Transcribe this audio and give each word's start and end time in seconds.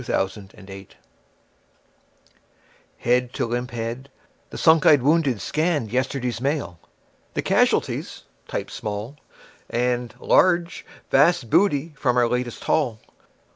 Smile, 0.03 0.29
Smile, 0.29 0.49
Smile 0.55 0.85
Head 2.97 3.33
to 3.33 3.45
limp 3.45 3.69
head, 3.69 4.09
the 4.49 4.57
sunk 4.57 4.83
eyed 4.87 5.03
wounded 5.03 5.39
scanned 5.39 5.91
Yesterday's 5.91 6.41
Mail; 6.41 6.79
the 7.35 7.43
casualties 7.43 8.23
(typed 8.47 8.71
small) 8.71 9.17
And 9.69 10.15
(large) 10.19 10.87
Vast 11.11 11.51
Booty 11.51 11.93
from 11.95 12.17
our 12.17 12.27
Latest 12.27 12.63
Haul. 12.63 12.99